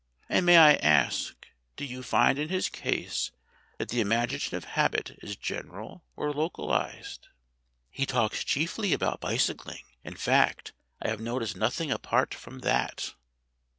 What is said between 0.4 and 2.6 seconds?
may I ask, do you find in